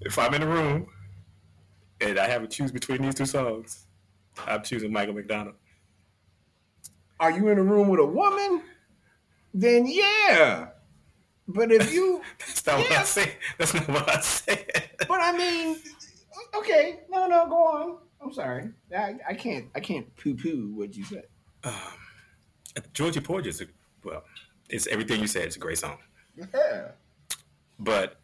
if 0.00 0.18
I'm 0.18 0.34
in 0.34 0.42
a 0.42 0.46
room 0.46 0.86
and 2.00 2.18
I 2.18 2.28
have 2.28 2.42
to 2.42 2.48
choose 2.48 2.70
between 2.72 3.02
these 3.02 3.14
two 3.14 3.26
songs, 3.26 3.86
I'm 4.46 4.62
choosing 4.62 4.92
Michael 4.92 5.14
McDonald. 5.14 5.54
Are 7.18 7.30
you 7.30 7.48
in 7.48 7.58
a 7.58 7.62
room 7.62 7.88
with 7.88 8.00
a 8.00 8.04
woman? 8.04 8.62
Then 9.54 9.86
yeah. 9.86 10.68
But 11.48 11.72
if 11.72 11.92
you, 11.94 12.20
That's 12.38 12.66
not 12.66 12.78
what 12.80 12.92
I 12.92 13.02
say. 13.04 13.32
That's 13.56 13.72
not 13.74 13.88
what 13.88 14.08
I 14.10 14.20
said. 14.20 14.90
but 15.08 15.20
I 15.20 15.32
mean, 15.36 15.78
okay, 16.56 17.00
no, 17.08 17.26
no, 17.26 17.46
go 17.48 17.54
on. 17.66 17.98
I'm 18.26 18.32
sorry. 18.32 18.70
I, 18.96 19.14
I 19.28 19.34
can't, 19.34 19.66
I 19.76 19.80
can't 19.80 20.14
poo-poo 20.16 20.72
what 20.74 20.96
you 20.96 21.04
said. 21.04 21.26
Um, 21.62 21.72
Georgy 22.92 23.20
Porgy 23.20 23.50
is 23.50 23.60
a, 23.60 23.66
well, 24.02 24.24
it's 24.68 24.88
everything 24.88 25.20
you 25.20 25.28
said. 25.28 25.44
It's 25.44 25.54
a 25.54 25.60
great 25.60 25.78
song. 25.78 25.98
Yeah. 26.36 26.88
But 27.78 28.18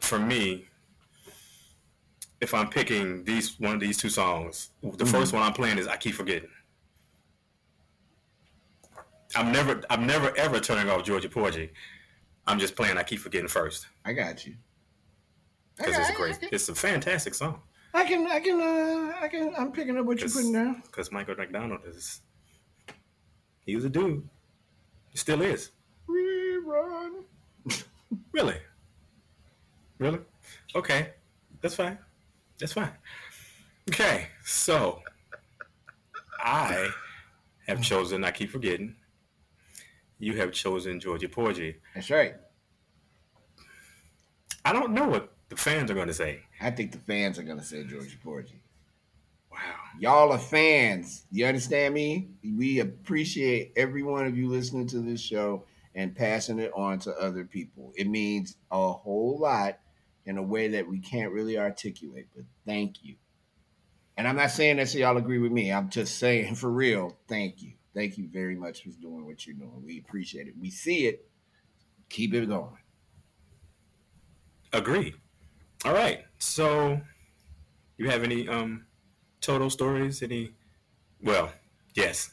for 0.00 0.18
me, 0.18 0.66
if 2.42 2.52
I'm 2.52 2.68
picking 2.68 3.24
these 3.24 3.58
one 3.58 3.74
of 3.74 3.80
these 3.80 3.96
two 3.96 4.10
songs, 4.10 4.70
the 4.82 5.06
first 5.06 5.32
one 5.32 5.42
I'm 5.42 5.54
playing 5.54 5.78
is 5.78 5.88
I 5.88 5.96
keep 5.96 6.14
forgetting. 6.14 6.50
I'm 9.34 9.50
never 9.50 9.82
I'm 9.88 10.06
never 10.06 10.36
ever 10.36 10.60
turning 10.60 10.90
off 10.90 11.04
Georgia 11.04 11.28
Porgy. 11.28 11.70
I'm 12.46 12.58
just 12.58 12.76
playing 12.76 12.98
I 12.98 13.02
keep 13.02 13.20
forgetting 13.20 13.48
first. 13.48 13.86
I 14.04 14.12
got 14.12 14.46
you. 14.46 14.54
Because 15.78 15.96
it's 15.96 16.10
a 16.10 16.14
great 16.14 16.38
it's 16.42 16.68
a 16.68 16.74
fantastic 16.74 17.34
song. 17.34 17.62
I 17.94 18.04
can, 18.04 18.26
I 18.26 18.40
can, 18.40 18.60
uh, 18.60 19.12
I 19.20 19.28
can. 19.28 19.54
I'm 19.56 19.72
picking 19.72 19.96
up 19.98 20.04
what 20.04 20.20
you're 20.20 20.30
putting 20.30 20.52
down. 20.52 20.82
Because 20.84 21.10
Michael 21.10 21.36
McDonald 21.36 21.80
is 21.86 22.20
he 23.68 23.76
was 23.76 23.84
a 23.84 23.90
dude. 23.90 24.26
He 25.10 25.18
still 25.18 25.42
is. 25.42 25.70
Rerun. 26.08 27.24
Really? 28.32 28.56
Really? 29.98 30.20
Okay. 30.74 31.10
That's 31.60 31.74
fine. 31.74 31.98
That's 32.58 32.72
fine. 32.72 32.92
Okay. 33.90 34.28
So 34.42 35.02
I 36.38 36.88
have 37.66 37.82
chosen, 37.82 38.24
I 38.24 38.30
keep 38.30 38.50
forgetting. 38.50 38.96
You 40.18 40.38
have 40.38 40.52
chosen 40.52 40.98
Georgia 40.98 41.28
Porgy. 41.28 41.76
That's 41.94 42.08
right. 42.08 42.36
I 44.64 44.72
don't 44.72 44.92
know 44.92 45.08
what 45.08 45.22
the 45.24 45.37
fans 45.58 45.90
are 45.90 45.94
going 45.94 46.08
to 46.08 46.14
say. 46.14 46.40
I 46.60 46.70
think 46.70 46.92
the 46.92 46.98
fans 46.98 47.38
are 47.38 47.42
gonna 47.42 47.62
say 47.62 47.84
Georgy 47.84 48.16
Porgy. 48.22 48.60
Wow. 49.50 49.58
Y'all 49.98 50.32
are 50.32 50.38
fans. 50.38 51.26
You 51.30 51.46
understand 51.46 51.94
me? 51.94 52.28
We 52.56 52.80
appreciate 52.80 53.72
every 53.76 54.02
one 54.02 54.26
of 54.26 54.36
you 54.36 54.48
listening 54.48 54.86
to 54.88 55.00
this 55.00 55.20
show 55.20 55.64
and 55.94 56.14
passing 56.14 56.58
it 56.58 56.70
on 56.74 56.98
to 57.00 57.12
other 57.12 57.44
people. 57.44 57.92
It 57.96 58.08
means 58.08 58.56
a 58.70 58.92
whole 58.92 59.38
lot 59.40 59.80
in 60.26 60.38
a 60.38 60.42
way 60.42 60.68
that 60.68 60.86
we 60.86 61.00
can't 61.00 61.32
really 61.32 61.58
articulate, 61.58 62.28
but 62.36 62.44
thank 62.66 63.02
you. 63.02 63.16
And 64.16 64.28
I'm 64.28 64.36
not 64.36 64.50
saying 64.50 64.76
that 64.76 64.88
so 64.88 64.98
y'all 64.98 65.16
agree 65.16 65.38
with 65.38 65.52
me. 65.52 65.72
I'm 65.72 65.88
just 65.88 66.18
saying 66.18 66.54
for 66.56 66.70
real, 66.70 67.16
thank 67.26 67.62
you. 67.62 67.72
Thank 67.94 68.18
you 68.18 68.28
very 68.28 68.54
much 68.54 68.82
for 68.82 68.90
doing 69.00 69.24
what 69.24 69.46
you're 69.46 69.56
doing. 69.56 69.82
We 69.84 69.98
appreciate 69.98 70.46
it. 70.46 70.54
We 70.60 70.70
see 70.70 71.06
it. 71.06 71.26
Keep 72.10 72.34
it 72.34 72.48
going. 72.48 72.76
Agreed. 74.72 75.14
All 75.84 75.92
right. 75.92 76.24
So 76.38 77.00
you 77.96 78.10
have 78.10 78.22
any 78.22 78.48
um 78.48 78.86
Toto 79.40 79.68
stories? 79.68 80.22
Any 80.22 80.52
well, 81.22 81.52
yes. 81.94 82.30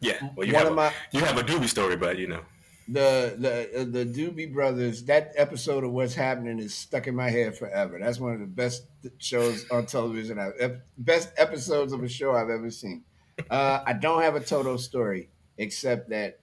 Yeah. 0.00 0.18
Well 0.36 0.46
you 0.46 0.54
One 0.54 0.62
have 0.62 0.66
of 0.66 0.72
a, 0.72 0.76
my 0.76 0.92
you 1.12 1.20
have 1.20 1.38
a 1.38 1.42
doobie 1.42 1.68
story, 1.68 1.96
but 1.96 2.18
you 2.18 2.26
know. 2.28 2.42
the 2.88 3.36
the 3.38 3.80
uh, 3.82 3.84
the 3.84 4.04
Doobie 4.06 4.52
Brothers. 4.52 5.04
That 5.04 5.32
episode 5.36 5.84
of 5.84 5.92
What's 5.92 6.14
Happening 6.14 6.58
is 6.58 6.74
stuck 6.74 7.06
in 7.06 7.14
my 7.14 7.30
head 7.30 7.56
forever. 7.56 7.98
That's 8.00 8.18
one 8.18 8.34
of 8.34 8.40
the 8.40 8.46
best 8.46 8.84
shows 9.18 9.68
on 9.70 9.86
television. 9.86 10.38
I've 10.38 10.80
best 10.96 11.32
episodes 11.36 11.92
of 11.92 12.02
a 12.02 12.08
show 12.08 12.32
I've 12.34 12.50
ever 12.50 12.70
seen. 12.70 13.04
Uh, 13.50 13.82
I 13.86 13.92
don't 13.92 14.22
have 14.22 14.34
a 14.36 14.40
Toto 14.40 14.76
story 14.78 15.30
except 15.58 16.10
that, 16.10 16.40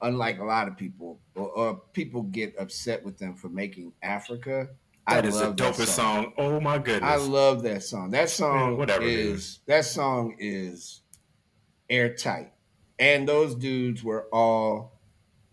unlike 0.00 0.38
a 0.38 0.44
lot 0.44 0.68
of 0.68 0.76
people, 0.76 1.18
or, 1.34 1.48
or 1.50 1.82
people 1.92 2.22
get 2.22 2.54
upset 2.58 3.04
with 3.04 3.18
them 3.18 3.34
for 3.34 3.48
making 3.48 3.92
Africa. 4.02 4.68
That 5.08 5.24
I 5.24 5.28
is 5.28 5.34
the 5.34 5.46
love 5.46 5.56
that 5.56 5.74
dopest 5.74 5.86
song. 5.88 6.32
Oh 6.38 6.60
my 6.60 6.78
goodness. 6.78 7.10
I 7.10 7.16
love 7.16 7.62
that 7.64 7.82
song. 7.82 8.10
That 8.10 8.24
eh, 8.24 8.26
song 8.26 8.70
Man, 8.70 8.76
whatever, 8.76 9.04
is 9.04 9.58
that 9.66 9.84
song 9.84 10.36
is 10.38 11.00
airtight. 11.90 12.52
And 12.98 13.28
those 13.28 13.54
dudes 13.56 14.04
were 14.04 14.28
all 14.32 15.00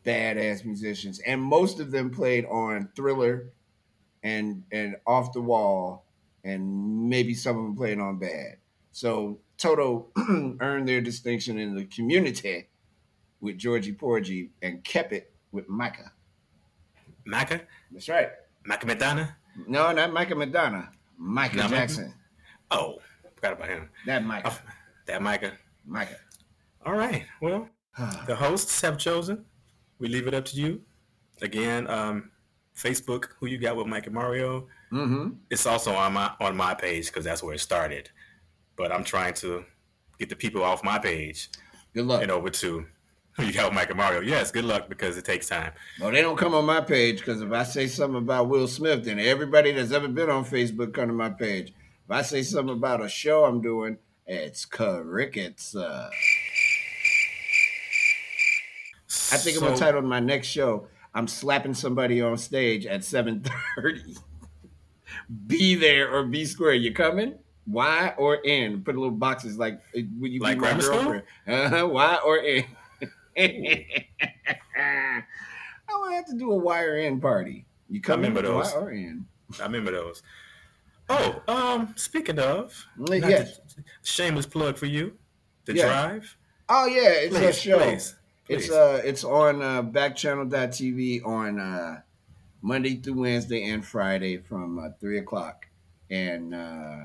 badass 0.05 0.65
musicians. 0.65 1.19
And 1.19 1.41
most 1.41 1.79
of 1.79 1.91
them 1.91 2.11
played 2.11 2.45
on 2.45 2.89
Thriller 2.95 3.51
and 4.21 4.63
and 4.71 4.97
Off 5.07 5.33
the 5.33 5.41
Wall 5.41 6.05
and 6.43 7.09
maybe 7.09 7.33
some 7.33 7.57
of 7.57 7.63
them 7.63 7.75
played 7.75 7.99
on 7.99 8.17
Bad. 8.17 8.57
So 8.91 9.39
Toto 9.57 10.07
earned 10.59 10.87
their 10.87 11.01
distinction 11.01 11.57
in 11.57 11.75
the 11.75 11.85
community 11.85 12.69
with 13.41 13.57
Georgy 13.57 13.93
Porgy 13.93 14.51
and 14.61 14.83
kept 14.83 15.13
it 15.13 15.33
with 15.51 15.67
Micah. 15.67 16.11
Micah? 17.25 17.61
That's 17.91 18.09
right. 18.09 18.29
Micah 18.65 18.87
Madonna? 18.87 19.37
No, 19.67 19.91
not 19.91 20.13
Michael 20.13 20.37
Madonna. 20.37 20.89
Michael 21.17 21.57
Not 21.57 21.71
Micah? 21.71 21.81
Jackson. 21.81 22.13
Oh, 22.71 22.97
forgot 23.35 23.53
about 23.53 23.69
him. 23.69 23.89
That 24.05 24.23
Micah. 24.25 24.49
Oh, 24.51 24.59
that 25.07 25.21
Micah. 25.21 25.53
Micah. 25.85 26.17
All 26.85 26.93
right. 26.93 27.25
Well, 27.41 27.67
the 28.27 28.35
hosts 28.35 28.79
have 28.81 28.97
chosen. 28.97 29.45
We 29.99 30.07
leave 30.07 30.27
it 30.27 30.33
up 30.33 30.45
to 30.45 30.55
you. 30.55 30.81
Again, 31.41 31.89
um, 31.89 32.31
Facebook, 32.75 33.29
who 33.39 33.47
you 33.47 33.57
got 33.57 33.75
with 33.75 33.87
Mike 33.87 34.05
and 34.05 34.15
Mario. 34.15 34.67
mm-hmm. 34.91 35.29
It's 35.49 35.65
also 35.65 35.93
on 35.93 36.13
my 36.13 36.31
on 36.39 36.55
my 36.55 36.73
page 36.73 37.07
because 37.07 37.25
that's 37.25 37.43
where 37.43 37.53
it 37.55 37.59
started. 37.59 38.09
But 38.75 38.91
I'm 38.93 39.03
trying 39.03 39.33
to 39.35 39.65
get 40.19 40.29
the 40.29 40.35
people 40.35 40.63
off 40.63 40.83
my 40.83 40.99
page 40.99 41.49
Good 41.93 42.05
luck. 42.05 42.21
and 42.21 42.31
over 42.31 42.49
to 42.49 42.85
You 43.50 43.53
help 43.53 43.74
Mike 43.74 43.89
and 43.89 43.98
Mario. 43.98 44.19
Yes, 44.19 44.51
good 44.51 44.65
luck 44.65 44.89
because 44.89 45.17
it 45.17 45.24
takes 45.24 45.48
time. 45.48 45.72
Well, 46.00 46.12
they 46.12 46.22
don't 46.22 46.38
come 46.38 46.53
on 46.53 46.65
my 46.65 46.81
page 46.81 47.19
because 47.19 47.41
if 47.41 47.51
I 47.51 47.63
say 47.63 47.88
something 47.88 48.17
about 48.17 48.50
Will 48.50 48.67
Smith, 48.67 49.05
then 49.05 49.17
everybody 49.17 49.72
that's 49.72 49.91
ever 49.91 50.10
been 50.10 50.29
on 50.29 50.43
Facebook 50.43 50.93
come 50.93 51.08
to 51.08 51.13
my 51.13 51.29
page. 51.29 51.69
If 51.69 52.12
I 52.12 52.22
say 52.22 52.43
something 52.43 52.75
about 52.75 53.01
a 53.01 53.08
show 53.08 53.46
I'm 53.46 53.62
doing, 53.62 53.98
it's 54.27 54.65
crickets. 54.65 55.74
Uh, 55.74 56.10
I 59.31 59.38
think 59.38 59.58
I'm 59.58 59.63
gonna 59.63 59.77
title 59.77 60.01
my 60.01 60.19
next 60.19 60.48
show. 60.48 60.88
I'm 61.13 61.27
slapping 61.27 61.74
somebody 61.74 62.22
on 62.22 62.38
stage 62.38 62.86
at 62.86 63.01
7:30. 63.01 64.17
be 65.48 65.75
there 65.75 66.12
or 66.12 66.24
be 66.25 66.43
square. 66.46 66.74
You 66.74 66.93
coming? 66.93 67.36
Y 67.65 68.13
or 68.17 68.39
N? 68.46 68.84
Put 68.84 68.96
a 68.96 69.00
little 69.00 69.15
boxes 69.15 69.58
like 69.58 69.79
would 69.93 70.31
you 70.31 70.39
like 70.41 70.58
be 70.58 70.62
my 70.62 70.74
girlfriend? 70.74 71.24
Uh-huh. 71.48 71.88
y 71.88 72.19
or 72.25 72.39
N. 72.39 72.65
I 73.38 75.24
would 76.01 76.13
have 76.13 76.25
to 76.27 76.36
do 76.38 76.51
a 76.51 76.55
wire 76.55 76.98
in 76.98 77.19
party. 77.19 77.65
You 77.89 78.01
coming? 78.01 78.29
remember 78.31 78.48
those. 78.48 78.74
Y 78.74 78.79
or 78.79 78.91
N? 78.91 79.25
I 79.59 79.63
remember 79.63 79.91
those. 79.91 80.21
Oh, 81.09 81.41
um, 81.48 81.93
speaking 81.95 82.38
of, 82.38 82.86
Mm, 82.98 83.27
yes. 83.27 83.57
the- 83.75 83.83
shameless 84.03 84.45
plug 84.45 84.77
for 84.77 84.86
you, 84.86 85.17
the 85.65 85.74
Yeah. 85.74 85.86
drive. 85.88 86.38
Oh 86.69 86.86
yeah, 86.86 87.09
it's 87.09 87.36
a 87.36 87.39
Please, 87.39 87.57
show. 87.59 87.77
please, 87.79 88.15
It's 88.48 88.69
uh 88.69 89.01
it's 89.03 89.24
on 89.24 89.62
uh 89.63 89.81
backchannel.tv 89.81 91.25
on 91.25 91.59
uh 91.59 92.01
Monday 92.62 92.98
through 92.98 93.21
Wednesday 93.21 93.63
and 93.69 93.83
Friday 93.83 94.38
from 94.38 94.77
uh, 94.77 94.89
three 95.00 95.17
o'clock. 95.17 95.65
And 96.12 96.53
uh 96.53 96.98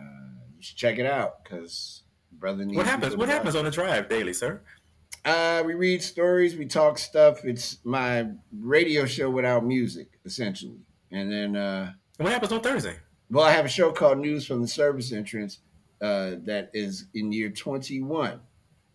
you 0.57 0.61
should 0.63 0.77
check 0.77 0.99
it 0.99 1.07
out 1.07 1.43
because 1.43 2.03
brother 2.33 2.65
needs 2.67 2.77
what 2.77 2.87
happens? 2.87 3.17
What 3.17 3.31
happens 3.31 3.57
on 3.57 3.65
the 3.65 3.71
drive 3.71 4.11
daily, 4.11 4.35
sir? 4.35 4.61
Uh, 5.25 5.63
we 5.65 5.75
read 5.75 6.03
stories, 6.03 6.57
we 6.57 6.67
talk 6.67 6.99
stuff. 6.99 7.45
It's 7.45 7.79
my 7.85 8.27
radio 8.53 9.07
show 9.07 9.31
without 9.31 9.65
music, 9.65 10.19
essentially. 10.25 10.81
And 11.11 11.33
then, 11.33 11.57
uh, 11.57 11.93
What 12.19 12.33
happens 12.33 12.53
on 12.53 12.61
Thursday? 12.61 12.97
well, 13.31 13.45
I 13.45 13.53
have 13.53 13.65
a 13.65 13.69
show 13.69 13.91
called 13.93 14.19
News 14.19 14.47
from 14.47 14.61
the 14.61 14.69
Service 14.69 15.13
Entrance 15.13 15.61
uh, 16.01 16.33
that 16.45 16.71
is 16.75 17.07
in 17.15 17.33
year 17.33 17.49
21. 17.51 18.41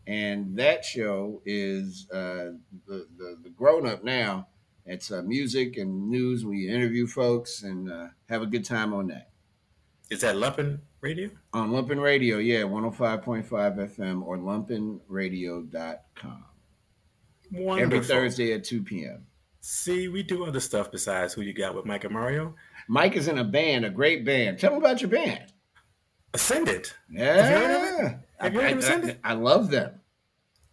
And 0.05 0.55
that 0.57 0.85
show 0.85 1.41
is 1.45 2.07
uh, 2.11 2.53
the, 2.87 3.07
the, 3.17 3.37
the 3.43 3.49
grown 3.49 3.87
up 3.87 4.03
now. 4.03 4.47
It's 4.85 5.11
uh, 5.11 5.21
music 5.21 5.77
and 5.77 6.09
news. 6.09 6.45
We 6.45 6.67
interview 6.67 7.05
folks 7.07 7.63
and 7.63 7.91
uh, 7.91 8.07
have 8.27 8.41
a 8.41 8.47
good 8.47 8.65
time 8.65 8.93
on 8.93 9.07
that. 9.07 9.28
Is 10.09 10.21
that 10.21 10.35
Lumpen 10.35 10.79
Radio? 11.01 11.29
On 11.53 11.69
Lumpen 11.71 12.01
Radio, 12.01 12.37
yeah, 12.39 12.61
105.5 12.61 13.45
FM 13.47 14.23
or 14.23 14.37
lumpenradio.com. 14.37 16.45
Wonderful. 17.51 17.95
Every 17.95 18.05
Thursday 18.05 18.53
at 18.53 18.63
2 18.63 18.83
p.m. 18.83 19.25
See, 19.61 20.07
we 20.07 20.23
do 20.23 20.45
other 20.45 20.59
stuff 20.59 20.91
besides 20.91 21.33
who 21.33 21.41
you 21.41 21.53
got 21.53 21.75
with 21.75 21.85
Mike 21.85 22.03
and 22.05 22.13
Mario. 22.13 22.55
Mike 22.87 23.15
is 23.15 23.27
in 23.27 23.37
a 23.37 23.43
band, 23.43 23.85
a 23.85 23.89
great 23.89 24.25
band. 24.25 24.59
Tell 24.59 24.71
me 24.71 24.77
about 24.77 25.01
your 25.01 25.09
band. 25.11 25.51
Ascended. 26.33 26.91
Yeah. 27.09 27.35
Have 27.35 27.51
you 27.51 27.67
heard 27.67 27.75
of 27.75 28.05
it? 28.05 28.17
Have 28.39 28.53
you 28.53 28.61
heard 28.61 28.83
I, 28.83 29.29
I-? 29.29 29.31
I 29.31 29.33
love 29.33 29.69
them. 29.69 29.99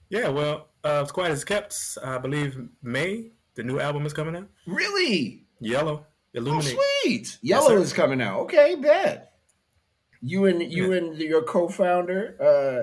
Yeah, 0.08 0.28
well, 0.28 0.68
uh, 0.84 1.00
it's 1.02 1.12
quite 1.12 1.30
as 1.30 1.44
kept. 1.44 1.98
I 2.02 2.18
believe 2.18 2.56
May, 2.82 3.32
the 3.54 3.64
new 3.64 3.80
album 3.80 4.06
is 4.06 4.12
coming 4.12 4.37
out. 4.37 4.48
Really? 4.66 5.44
Yellow, 5.58 6.06
Oh, 6.37 6.40
Illuminate. 6.40 6.79
sweet. 7.03 7.38
Yellow 7.42 7.77
is 7.79 7.92
coming 7.92 8.20
out. 8.20 8.40
Okay, 8.40 8.75
bet. 8.75 9.33
You 10.22 10.46
and 10.46 10.62
you 10.62 10.92
and 10.92 11.16
your 11.18 11.42
co-founder 11.42 12.37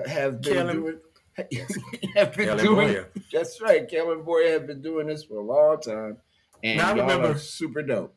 uh, 0.06 0.08
have 0.08 0.40
been 0.40 0.54
Kellen- 0.54 0.76
doing 0.76 0.98
have 2.16 2.34
been 2.36 2.46
Kellen 2.46 2.64
doing 2.64 2.88
Boyer. 2.88 3.08
that's 3.32 3.60
right. 3.60 3.88
Kellen 3.88 4.22
Boyer 4.22 4.52
have 4.52 4.66
been 4.66 4.82
doing 4.82 5.06
this 5.08 5.24
for 5.24 5.38
a 5.38 5.42
long 5.44 5.80
time. 5.80 6.16
And 6.62 6.78
Now, 6.78 6.90
I 6.90 6.92
remember- 6.94 7.38
super 7.38 7.82
dope. 7.82 8.14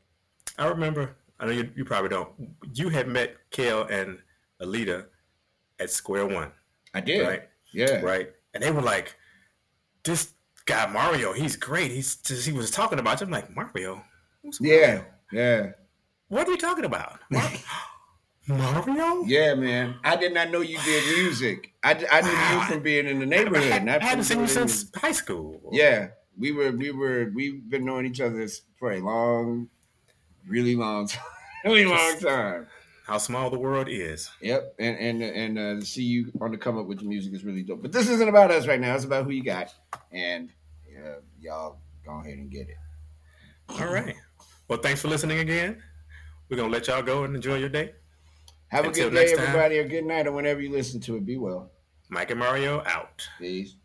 I 0.58 0.68
remember. 0.68 1.16
I 1.40 1.46
know 1.46 1.52
you, 1.52 1.70
you 1.76 1.86
probably 1.86 2.10
don't. 2.10 2.30
You 2.74 2.90
had 2.90 3.08
met 3.08 3.36
Kale 3.52 3.84
and 3.84 4.18
Alita 4.62 5.06
at 5.80 5.92
Square 5.92 6.28
One, 6.28 6.52
I 6.96 7.02
did. 7.02 7.28
right? 7.28 7.44
Yeah. 7.74 8.02
Right, 8.02 8.30
and 8.56 8.64
they 8.64 8.72
were 8.72 8.82
like, 8.82 9.16
"This 10.04 10.34
guy 10.66 10.88
Mario, 10.88 11.34
he's 11.34 11.56
great. 11.56 11.92
He's 11.92 12.16
just, 12.16 12.48
he 12.48 12.54
was 12.54 12.72
talking 12.72 12.98
about." 12.98 13.20
You. 13.22 13.28
I'm 13.28 13.32
like, 13.32 13.56
Mario. 13.56 14.04
Who's 14.42 14.60
Mario? 14.60 14.80
Yeah. 14.80 15.02
What 15.32 16.48
are 16.48 16.52
you 16.52 16.58
talking 16.58 16.86
about? 16.86 17.20
Mario? 18.48 19.24
Yeah, 19.26 19.56
man. 19.56 19.96
I 20.04 20.16
did 20.16 20.34
not 20.34 20.52
know 20.52 20.62
you 20.62 20.80
did 20.80 21.18
music. 21.18 21.74
I, 21.84 21.92
I 22.12 22.22
knew 22.22 22.56
you 22.60 22.66
from 22.66 22.82
being 22.82 23.06
in 23.08 23.20
the 23.20 23.26
neighborhood. 23.26 23.72
I, 23.72 23.80
not 23.80 24.02
I 24.02 24.06
hadn't 24.06 24.24
seen 24.24 24.40
you 24.40 24.48
since 24.48 24.90
high 24.96 25.12
school. 25.12 25.70
Yeah, 25.72 26.10
we 26.38 26.52
were 26.54 26.72
we 26.72 26.92
were 26.92 27.32
we've 27.36 27.70
been 27.70 27.84
knowing 27.86 28.06
each 28.06 28.22
other 28.22 28.48
for 28.80 28.94
a 28.94 29.02
long, 29.02 29.70
really 30.48 30.76
long, 30.76 31.08
time, 31.08 31.24
really 31.66 31.86
long 31.86 32.20
time. 32.20 32.68
How 33.06 33.18
small 33.18 33.50
the 33.50 33.60
world 33.60 33.88
is. 33.90 34.30
Yep, 34.42 34.76
and 34.80 34.98
and 34.98 35.24
and 35.24 35.60
uh, 35.60 35.82
see 35.82 36.04
you 36.04 36.32
on 36.40 36.52
the 36.52 36.58
come 36.58 36.78
up 36.78 36.86
with 36.88 37.00
the 37.00 37.06
music 37.06 37.34
is 37.34 37.44
really 37.44 37.64
dope. 37.64 37.82
But 37.82 37.92
this 37.92 38.08
isn't 38.10 38.30
about 38.30 38.52
us 38.52 38.66
right 38.66 38.80
now. 38.80 38.96
It's 38.96 39.06
about 39.06 39.26
who 39.26 39.32
you 39.32 39.44
got, 39.44 39.74
and 40.12 40.52
uh, 40.98 41.20
y'all 41.40 41.80
go 42.06 42.20
ahead 42.22 42.38
and 42.38 42.50
get 42.50 42.70
it. 42.70 42.78
All 43.70 43.92
right. 43.92 44.16
Well, 44.68 44.80
thanks 44.80 45.02
for 45.02 45.08
listening 45.08 45.40
again. 45.40 45.82
We're 46.50 46.58
gonna 46.58 46.72
let 46.72 46.88
y'all 46.88 47.02
go 47.02 47.24
and 47.24 47.36
enjoy 47.36 47.56
your 47.56 47.70
day. 47.70 47.94
Have 48.68 48.86
a 48.86 48.92
good 48.92 49.14
day, 49.14 49.16
next 49.16 49.32
time. 49.32 49.48
everybody, 49.48 49.80
or 49.80 49.88
good 49.88 50.06
night, 50.06 50.28
or 50.28 50.34
whenever 50.34 50.60
you 50.60 50.72
listen 50.72 51.00
to 51.02 51.16
it. 51.16 51.26
Be 51.26 51.38
well. 51.38 51.72
Mike 52.10 52.32
and 52.32 52.40
Mario 52.40 52.84
out. 52.86 53.28
Peace. 53.40 53.76